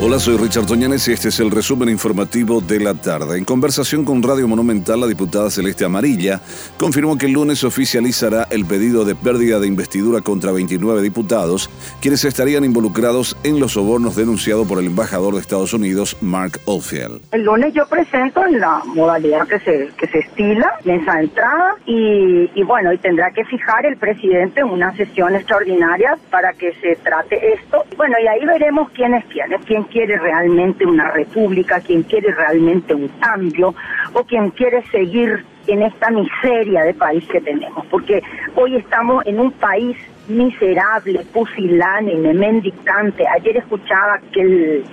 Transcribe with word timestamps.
Hola, 0.00 0.20
soy 0.20 0.36
Richard 0.36 0.66
Toñanes 0.66 1.08
y 1.08 1.12
este 1.12 1.26
es 1.26 1.40
el 1.40 1.50
resumen 1.50 1.88
informativo 1.88 2.60
de 2.60 2.78
la 2.78 2.94
tarde. 2.94 3.36
En 3.36 3.44
conversación 3.44 4.04
con 4.04 4.22
Radio 4.22 4.46
Monumental, 4.46 5.00
la 5.00 5.08
diputada 5.08 5.50
Celeste 5.50 5.84
Amarilla 5.84 6.40
confirmó 6.78 7.18
que 7.18 7.26
el 7.26 7.32
lunes 7.32 7.64
oficializará 7.64 8.46
el 8.50 8.64
pedido 8.64 9.04
de 9.04 9.16
pérdida 9.16 9.58
de 9.58 9.66
investidura 9.66 10.20
contra 10.20 10.52
29 10.52 11.02
diputados, 11.02 11.68
quienes 12.00 12.24
estarían 12.24 12.64
involucrados 12.64 13.36
en 13.42 13.58
los 13.58 13.72
sobornos 13.72 14.14
denunciados 14.14 14.68
por 14.68 14.78
el 14.78 14.86
embajador 14.86 15.34
de 15.34 15.40
Estados 15.40 15.72
Unidos, 15.72 16.16
Mark 16.20 16.60
Oldfield. 16.66 17.20
El 17.32 17.42
lunes 17.42 17.74
yo 17.74 17.84
presento 17.88 18.46
en 18.46 18.60
la 18.60 18.80
modalidad 18.84 19.48
que 19.48 19.58
se, 19.58 19.90
que 19.98 20.06
se 20.06 20.20
estila, 20.20 20.74
esa 20.84 21.20
entrada, 21.20 21.74
y, 21.86 22.48
y 22.54 22.62
bueno, 22.62 22.92
y 22.92 22.98
tendrá 22.98 23.32
que 23.32 23.44
fijar 23.46 23.84
el 23.84 23.96
presidente 23.96 24.60
en 24.60 24.68
una 24.68 24.96
sesión 24.96 25.34
extraordinaria 25.34 26.16
para 26.30 26.52
que 26.52 26.72
se 26.74 26.94
trate 27.02 27.54
esto. 27.54 27.82
Bueno, 27.96 28.14
y 28.22 28.28
ahí 28.28 28.46
veremos 28.46 28.90
quién 28.94 29.14
es 29.14 29.24
quién, 29.24 29.50
quién 29.66 29.87
quiere 29.90 30.18
realmente 30.18 30.86
una 30.86 31.10
república, 31.10 31.80
quien 31.80 32.02
quiere 32.02 32.32
realmente 32.32 32.94
un 32.94 33.08
cambio 33.20 33.74
o 34.12 34.24
quien 34.24 34.50
quiere 34.50 34.82
seguir 34.90 35.44
en 35.66 35.82
esta 35.82 36.10
miseria 36.10 36.82
de 36.82 36.94
país 36.94 37.26
que 37.28 37.40
tenemos, 37.40 37.84
porque 37.86 38.22
hoy 38.54 38.76
estamos 38.76 39.24
en 39.26 39.38
un 39.38 39.52
país 39.52 39.96
miserable, 40.28 41.24
pusilánime, 41.32 42.34
mendicante. 42.34 43.26
Ayer 43.26 43.58
escuchaba 43.58 44.18
que 44.32 44.40
el 44.40 44.84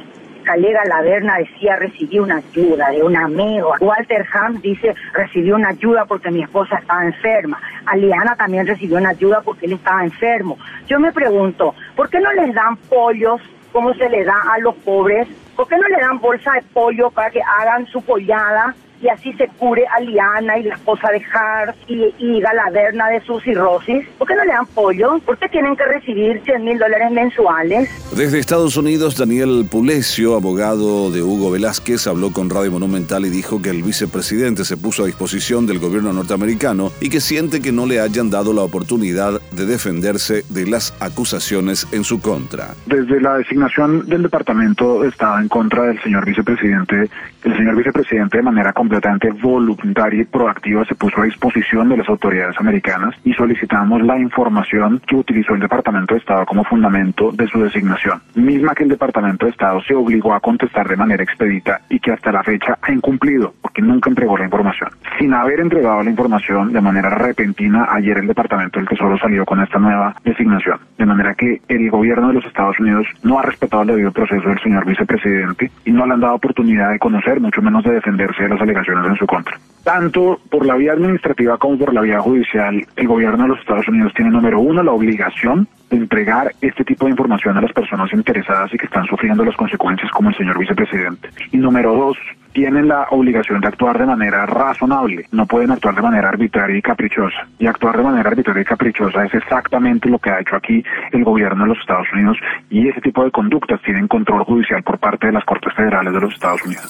Calega 0.45 0.85
Laverna 0.85 1.38
decía 1.38 1.76
recibí 1.76 2.20
una 2.20 2.38
ayuda 2.38 2.91
de 2.91 3.04
un 3.04 3.16
amigo. 3.18 3.73
Walter 3.82 4.26
Ham 4.34 4.62
dice 4.62 4.93
recibió 5.13 5.55
una 5.55 5.70
ayuda 5.70 6.05
porque 6.05 6.32
mi 6.32 6.43
esposa 6.43 6.77
estaba 6.77 7.04
enferma. 7.05 7.59
Aliana 7.85 8.35
también 8.35 8.68
recibió 8.68 8.98
una 8.98 9.09
ayuda 9.09 9.41
porque 9.41 9.66
él 9.66 9.73
estaba 9.73 10.04
enfermo. 10.04 10.57
Yo 10.88 10.99
me 10.99 11.12
pregunto, 11.12 11.73
¿por 11.96 12.10
qué 12.10 12.20
no 12.20 12.32
les 12.34 12.54
dan 12.54 12.77
pollos 12.77 13.41
cómo 13.76 13.93
se 13.95 14.07
le 14.07 14.23
da 14.23 14.41
a 14.54 14.57
los 14.59 14.73
pobres. 14.76 15.27
¿Por 15.54 15.68
qué 15.68 15.76
no 15.76 15.85
le 15.90 15.99
dan 15.99 16.18
bolsa 16.20 16.54
de 16.54 16.62
pollo 16.62 17.12
para 17.12 17.29
que 17.29 17.41
hagan 17.41 17.85
su 17.87 18.01
pollada 18.01 18.73
y 19.01 19.07
así 19.10 19.34
se 19.34 19.48
cure 19.60 19.85
a 19.88 19.99
Liana 19.99 20.57
y 20.57 20.63
la 20.63 20.76
esposa 20.76 21.10
de 21.12 21.21
Hart 21.34 21.76
y, 21.88 22.13
y 22.18 22.41
Galaverna 22.41 23.10
de 23.10 23.21
su 23.21 23.40
cirrosis? 23.40 24.07
¿Por 24.18 24.27
qué 24.27 24.35
no 24.35 24.46
le 24.46 24.51
dan 24.51 24.65
pollo? 24.68 25.20
¿Por 25.26 25.38
qué 25.38 25.49
tienen 25.49 25.76
que 25.76 25.85
recibir 25.85 26.41
100 26.43 26.63
mil 26.63 26.77
dólares 26.77 27.12
mensuales? 27.12 27.90
Desde 28.16 28.40
Estados 28.40 28.77
Unidos, 28.77 29.18
Daniel 29.18 29.68
Pulecio, 29.70 30.35
abogado 30.35 31.12
de 31.12 31.21
Hugo 31.21 31.51
Velázquez, 31.51 32.07
habló 32.07 32.32
con 32.32 32.49
Radio 32.49 32.71
Monumental 32.71 33.26
y 33.26 33.29
dijo 33.29 33.62
que 33.62 33.70
el 33.70 33.84
vicepresidente 33.84 34.66
se 34.66 34.77
puso 34.77 35.04
a 35.04 35.07
disposición 35.07 35.68
del 35.68 35.79
gobierno 35.79 36.13
norteamericano 36.13 36.91
y 37.01 37.10
que 37.10 37.20
siente 37.20 37.62
que 37.62 37.71
no 37.71 37.85
le 37.85 37.99
hayan 37.99 38.29
dado 38.29 38.54
la 38.54 38.62
oportunidad 38.62 39.41
de 39.51 39.66
defenderse 39.66 40.43
de 40.49 40.68
las 40.68 40.93
acusaciones 40.99 41.88
en 41.91 42.04
su 42.04 42.21
contra. 42.21 42.73
Desde 42.85 43.20
la 43.21 43.38
designación 43.38 44.05
del 44.07 44.23
departamento 44.23 45.04
estaba 45.04 45.41
en 45.41 45.48
contra 45.48 45.84
del 45.84 46.01
señor 46.01 46.26
vicepresidente, 46.26 47.10
el 47.43 47.57
señor 47.57 47.76
vicepresidente 47.76 48.38
de 48.38 48.43
manera 48.43 48.73
completamente 48.86 49.32
voluntaria 49.32 50.22
y 50.22 50.26
proactiva 50.26 50.86
se 50.86 50.94
puso 50.94 51.20
a 51.20 51.26
disposición 51.26 51.90
de 51.90 51.98
las 51.98 52.08
autoridades 52.08 52.55
americanas 52.60 53.16
y 53.24 53.34
solicitamos 53.34 54.04
la 54.04 54.20
información 54.20 55.02
que 55.08 55.16
utilizó 55.16 55.55
el 55.55 55.62
Departamento 55.62 56.14
de 56.14 56.20
Estado 56.20 56.46
como 56.46 56.64
fundamento 56.64 57.32
de 57.32 57.48
su 57.48 57.63
designación, 57.63 58.22
misma 58.36 58.76
que 58.76 58.84
el 58.84 58.90
Departamento 58.90 59.48
de 59.48 59.54
Estado 59.54 59.82
se 59.82 59.96
obligó 59.96 60.36
a 60.36 60.40
contestar 60.40 60.88
de 60.88 60.96
manera 60.96 61.24
expedita 61.24 61.82
y 61.90 62.00
que 62.00 62.12
hasta 62.12 62.32
la 62.32 62.44
fecha 62.44 62.78
ha 62.80 62.91
incumplido 62.91 63.56
porque 63.60 63.82
nunca 63.82 64.12
entregó 64.12 64.38
la 64.38 64.46
información. 64.46 64.91
Sin 65.18 65.34
haber 65.34 65.62
entregado 65.62 66.03
la 66.03 66.09
información 66.09 66.74
de 66.74 66.81
manera 66.81 67.09
repentina, 67.09 67.88
ayer 67.90 68.18
el 68.18 68.28
Departamento 68.28 68.80
del 68.80 68.90
Tesoro 68.90 69.18
salió 69.18 69.46
con 69.46 69.62
esta 69.62 69.80
nueva 69.80 70.13
designación, 70.25 70.80
de 70.97 71.06
manera 71.06 71.34
que 71.35 71.62
el 71.69 71.90
gobierno 71.90 72.28
de 72.28 72.34
los 72.34 72.46
Estados 72.46 72.78
Unidos 72.80 73.07
no 73.24 73.40
ha 73.40 73.44
respetado 73.44 73.84
el 73.84 73.88
debido 73.90 74.12
proceso 74.12 74.50
del 74.50 74.59
señor 74.59 74.85
vicepresidente 74.85 75.72
y 75.85 75.91
no 75.91 76.06
le 76.06 76.13
han 76.13 76.19
dado 76.19 76.35
oportunidad 76.35 76.91
de 76.91 77.00
conocer, 77.00 77.39
mucho 77.39 77.62
menos 77.62 77.84
de 77.85 77.94
defenderse 77.94 78.44
de 78.44 78.50
las 78.50 78.62
alegaciones 78.62 79.07
en 79.07 79.16
su 79.16 79.25
contra. 79.25 79.57
Tanto 79.85 80.39
por 80.50 80.66
la 80.66 80.75
vía 80.75 80.94
administrativa 80.94 81.57
como 81.57 81.78
por 81.78 81.94
la 81.94 82.01
vía 82.01 82.19
judicial, 82.19 82.85
el 82.95 83.07
gobierno 83.07 83.44
de 83.44 83.50
los 83.50 83.59
Estados 83.59 83.88
Unidos 83.88 84.13
tiene, 84.16 84.31
número 84.31 84.59
uno, 84.59 84.84
la 84.84 84.91
obligación 84.91 85.68
entregar 85.90 86.51
este 86.62 86.84
tipo 86.84 87.06
de 87.06 87.12
información 87.12 87.57
a 87.57 87.62
las 87.62 87.73
personas 87.73 88.12
interesadas 88.13 88.73
y 88.73 88.78
que 88.78 88.85
están 88.85 89.06
sufriendo 89.06 89.44
las 89.44 89.56
consecuencias 89.56 90.12
como 90.12 90.29
el 90.29 90.38
señor 90.38 90.57
vicepresidente. 90.57 91.29
Y 91.51 91.57
número 91.57 91.94
dos, 91.94 92.18
tienen 92.56 92.88
la 92.88 93.07
obligación 93.12 93.59
de 93.59 93.68
actuar 93.68 94.00
de 94.00 94.06
manera 94.06 94.45
razonable, 94.45 95.25
no 95.34 95.45
pueden 95.45 95.72
actuar 95.72 95.94
de 95.94 96.01
manera 96.01 96.29
arbitraria 96.29 96.78
y 96.78 96.81
caprichosa. 96.81 97.45
Y 97.59 97.68
actuar 97.68 97.97
de 97.97 98.03
manera 98.03 98.29
arbitraria 98.29 98.62
y 98.62 98.66
caprichosa 98.66 99.25
es 99.25 99.34
exactamente 99.34 100.09
lo 100.09 100.19
que 100.19 100.29
ha 100.29 100.40
hecho 100.40 100.56
aquí 100.56 100.81
el 101.12 101.25
gobierno 101.25 101.63
de 101.63 101.69
los 101.69 101.79
Estados 101.79 102.07
Unidos 102.13 102.38
y 102.69 102.88
ese 102.88 103.01
tipo 103.01 103.25
de 103.25 103.31
conductas 103.31 103.81
tienen 103.81 104.07
control 104.07 104.45
judicial 104.45 104.81
por 104.84 105.00
parte 105.00 105.28
de 105.28 105.34
las 105.34 105.44
Cortes 105.44 105.64
Federales 105.75 106.13
de 106.13 106.19
los 106.19 106.34
Estados 106.34 106.62
Unidos. 106.63 106.86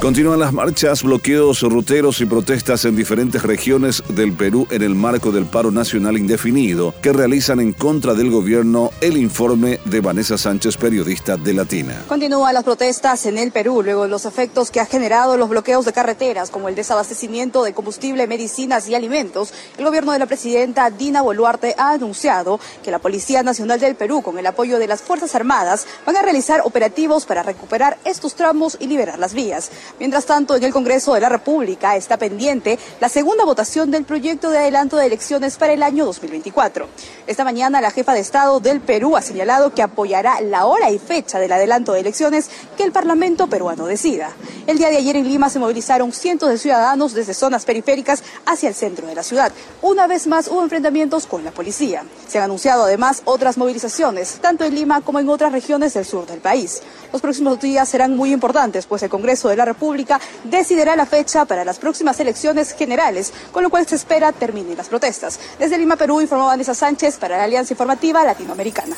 Continúan 0.00 0.40
las 0.40 0.54
marchas, 0.54 1.02
bloqueos, 1.02 1.60
ruteros 1.60 2.22
y 2.22 2.24
protestas 2.24 2.86
en 2.86 2.96
diferentes 2.96 3.42
regiones 3.42 4.02
del 4.08 4.32
Perú 4.32 4.66
en 4.70 4.80
el 4.80 4.94
marco 4.94 5.30
del 5.30 5.44
paro 5.44 5.70
nacional 5.70 6.16
indefinido 6.16 6.94
que 7.02 7.12
realizan 7.12 7.60
en 7.60 7.74
contra 7.74 8.14
del 8.14 8.30
gobierno 8.30 8.92
el 9.02 9.18
informe 9.18 9.78
de 9.84 10.00
Vanessa 10.00 10.38
Sánchez, 10.38 10.78
periodista 10.78 11.36
de 11.36 11.52
Latina. 11.52 12.02
Continúan 12.08 12.54
las 12.54 12.64
protestas 12.64 13.26
en 13.26 13.36
el 13.36 13.52
Perú 13.52 13.82
luego 13.82 14.04
de 14.04 14.08
los 14.08 14.24
efectos 14.24 14.70
que 14.70 14.80
ha 14.80 14.86
generado 14.86 15.36
los 15.36 15.50
bloqueos 15.50 15.84
de 15.84 15.92
carreteras 15.92 16.48
como 16.48 16.70
el 16.70 16.74
desabastecimiento 16.74 17.62
de 17.62 17.74
combustible, 17.74 18.26
medicinas 18.26 18.88
y 18.88 18.94
alimentos. 18.94 19.52
El 19.76 19.84
gobierno 19.84 20.12
de 20.12 20.18
la 20.18 20.26
presidenta 20.26 20.90
Dina 20.90 21.20
Boluarte 21.20 21.74
ha 21.76 21.90
anunciado 21.90 22.58
que 22.82 22.90
la 22.90 23.00
Policía 23.00 23.42
Nacional 23.42 23.80
del 23.80 23.96
Perú, 23.96 24.22
con 24.22 24.38
el 24.38 24.46
apoyo 24.46 24.78
de 24.78 24.86
las 24.86 25.02
Fuerzas 25.02 25.34
Armadas, 25.34 25.86
van 26.06 26.16
a 26.16 26.22
realizar 26.22 26.62
operativos 26.64 27.26
para 27.26 27.42
recuperar 27.42 27.98
estos 28.20 28.34
tramos 28.34 28.76
y 28.78 28.86
liberar 28.86 29.18
las 29.18 29.32
vías. 29.32 29.70
Mientras 29.98 30.26
tanto, 30.26 30.54
en 30.54 30.62
el 30.62 30.74
Congreso 30.74 31.14
de 31.14 31.20
la 31.20 31.30
República 31.30 31.96
está 31.96 32.18
pendiente 32.18 32.78
la 33.00 33.08
segunda 33.08 33.46
votación 33.46 33.90
del 33.90 34.04
proyecto 34.04 34.50
de 34.50 34.58
adelanto 34.58 34.98
de 34.98 35.06
elecciones 35.06 35.56
para 35.56 35.72
el 35.72 35.82
año 35.82 36.04
2024. 36.04 36.86
Esta 37.26 37.44
mañana 37.44 37.80
la 37.80 37.90
jefa 37.90 38.12
de 38.12 38.20
Estado 38.20 38.60
del 38.60 38.82
Perú 38.82 39.16
ha 39.16 39.22
señalado 39.22 39.72
que 39.72 39.80
apoyará 39.80 40.42
la 40.42 40.66
hora 40.66 40.90
y 40.90 40.98
fecha 40.98 41.38
del 41.38 41.50
adelanto 41.50 41.94
de 41.94 42.00
elecciones 42.00 42.50
que 42.76 42.82
el 42.82 42.92
Parlamento 42.92 43.46
peruano 43.46 43.86
decida. 43.86 44.32
El 44.66 44.78
día 44.78 44.90
de 44.90 44.98
ayer 44.98 45.16
en 45.16 45.28
Lima 45.28 45.48
se 45.48 45.58
movilizaron 45.58 46.12
cientos 46.12 46.48
de 46.48 46.58
ciudadanos 46.58 47.14
desde 47.14 47.34
zonas 47.34 47.64
periféricas 47.64 48.22
hacia 48.46 48.68
el 48.68 48.74
centro 48.74 49.06
de 49.06 49.14
la 49.14 49.22
ciudad. 49.22 49.52
Una 49.82 50.06
vez 50.06 50.26
más 50.26 50.48
hubo 50.48 50.62
enfrentamientos 50.62 51.26
con 51.26 51.44
la 51.44 51.50
policía. 51.50 52.04
Se 52.28 52.38
han 52.38 52.44
anunciado 52.44 52.84
además 52.84 53.22
otras 53.24 53.56
movilizaciones, 53.56 54.38
tanto 54.40 54.64
en 54.64 54.74
Lima 54.74 55.00
como 55.00 55.18
en 55.18 55.28
otras 55.28 55.52
regiones 55.52 55.94
del 55.94 56.04
sur 56.04 56.26
del 56.26 56.40
país. 56.40 56.82
Los 57.12 57.22
próximos 57.22 57.60
días 57.60 57.88
serán 57.88 58.16
muy 58.16 58.32
importantes, 58.32 58.86
pues 58.86 59.02
el 59.02 59.10
Congreso 59.10 59.48
de 59.48 59.56
la 59.56 59.64
República 59.64 60.20
decidirá 60.44 60.94
la 60.94 61.06
fecha 61.06 61.44
para 61.44 61.64
las 61.64 61.78
próximas 61.78 62.20
elecciones 62.20 62.72
generales, 62.72 63.32
con 63.52 63.62
lo 63.62 63.70
cual 63.70 63.86
se 63.86 63.96
espera 63.96 64.32
terminen 64.32 64.76
las 64.76 64.88
protestas. 64.88 65.40
Desde 65.58 65.78
Lima, 65.78 65.96
Perú, 65.96 66.20
informó 66.20 66.46
Vanessa 66.46 66.74
Sánchez 66.74 67.16
para 67.16 67.38
la 67.38 67.44
Alianza 67.44 67.72
Informativa 67.72 68.24
Latinoamericana. 68.24 68.96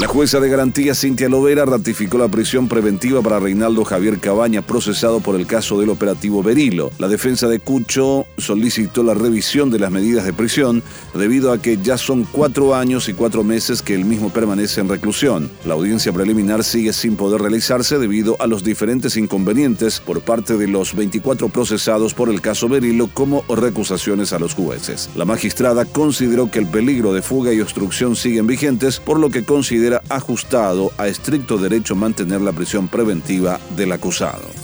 La 0.00 0.06
jueza 0.06 0.40
de 0.40 0.48
garantía 0.48 0.94
Cintia 0.94 1.28
Lovera 1.28 1.66
ratificó 1.66 2.16
la 2.16 2.28
prisión 2.28 2.68
preventiva 2.68 3.20
para 3.20 3.38
Reinaldo 3.38 3.84
Javier 3.84 4.18
Cabaña, 4.18 4.62
por 5.00 5.34
el 5.34 5.46
caso 5.46 5.80
del 5.80 5.88
operativo 5.88 6.42
Berilo. 6.42 6.90
La 6.98 7.08
defensa 7.08 7.48
de 7.48 7.58
Cucho 7.58 8.26
solicitó 8.36 9.02
la 9.02 9.14
revisión 9.14 9.70
de 9.70 9.78
las 9.78 9.90
medidas 9.90 10.26
de 10.26 10.34
prisión 10.34 10.82
debido 11.14 11.52
a 11.52 11.62
que 11.62 11.78
ya 11.78 11.96
son 11.96 12.24
cuatro 12.24 12.74
años 12.74 13.08
y 13.08 13.14
cuatro 13.14 13.42
meses 13.42 13.80
que 13.80 13.94
el 13.94 14.04
mismo 14.04 14.28
permanece 14.28 14.82
en 14.82 14.90
reclusión. 14.90 15.50
La 15.64 15.72
audiencia 15.72 16.12
preliminar 16.12 16.64
sigue 16.64 16.92
sin 16.92 17.16
poder 17.16 17.40
realizarse 17.40 17.98
debido 17.98 18.36
a 18.40 18.46
los 18.46 18.62
diferentes 18.62 19.16
inconvenientes 19.16 20.00
por 20.00 20.20
parte 20.20 20.58
de 20.58 20.68
los 20.68 20.94
24 20.94 21.48
procesados 21.48 22.12
por 22.12 22.28
el 22.28 22.42
caso 22.42 22.68
Berilo 22.68 23.08
como 23.08 23.42
recusaciones 23.48 24.34
a 24.34 24.38
los 24.38 24.52
jueces. 24.52 25.08
La 25.16 25.24
magistrada 25.24 25.86
consideró 25.86 26.50
que 26.50 26.58
el 26.58 26.66
peligro 26.66 27.14
de 27.14 27.22
fuga 27.22 27.54
y 27.54 27.62
obstrucción 27.62 28.16
siguen 28.16 28.46
vigentes, 28.46 29.00
por 29.00 29.18
lo 29.18 29.30
que 29.30 29.46
considera 29.46 30.02
ajustado 30.10 30.92
a 30.98 31.08
estricto 31.08 31.56
derecho 31.56 31.96
mantener 31.96 32.42
la 32.42 32.52
prisión 32.52 32.86
preventiva 32.88 33.58
del 33.76 33.92
acusado. 33.92 34.59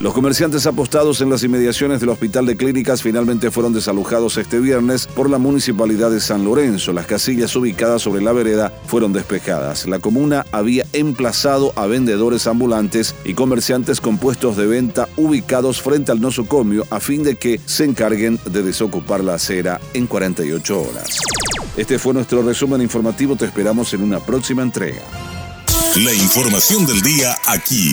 Los 0.00 0.14
comerciantes 0.14 0.64
apostados 0.66 1.20
en 1.22 1.30
las 1.30 1.42
inmediaciones 1.42 1.98
del 1.98 2.10
Hospital 2.10 2.46
de 2.46 2.56
Clínicas 2.56 3.02
finalmente 3.02 3.50
fueron 3.50 3.72
desalojados 3.72 4.36
este 4.36 4.60
viernes 4.60 5.08
por 5.08 5.28
la 5.28 5.38
Municipalidad 5.38 6.12
de 6.12 6.20
San 6.20 6.44
Lorenzo. 6.44 6.92
Las 6.92 7.06
casillas 7.06 7.56
ubicadas 7.56 8.02
sobre 8.02 8.22
la 8.22 8.30
vereda 8.30 8.72
fueron 8.86 9.12
despejadas. 9.12 9.88
La 9.88 9.98
comuna 9.98 10.46
había 10.52 10.84
emplazado 10.92 11.72
a 11.74 11.86
vendedores 11.86 12.46
ambulantes 12.46 13.16
y 13.24 13.34
comerciantes 13.34 14.00
con 14.00 14.18
puestos 14.18 14.56
de 14.56 14.66
venta 14.66 15.08
ubicados 15.16 15.82
frente 15.82 16.12
al 16.12 16.20
nosocomio 16.20 16.86
a 16.90 17.00
fin 17.00 17.24
de 17.24 17.34
que 17.34 17.60
se 17.66 17.84
encarguen 17.84 18.38
de 18.44 18.62
desocupar 18.62 19.24
la 19.24 19.34
acera 19.34 19.80
en 19.94 20.06
48 20.06 20.80
horas. 20.80 21.18
Este 21.76 21.98
fue 21.98 22.14
nuestro 22.14 22.42
resumen 22.42 22.82
informativo. 22.82 23.34
Te 23.34 23.46
esperamos 23.46 23.92
en 23.94 24.02
una 24.02 24.20
próxima 24.20 24.62
entrega. 24.62 25.02
La 25.96 26.14
información 26.14 26.86
del 26.86 27.00
día 27.00 27.36
aquí, 27.46 27.92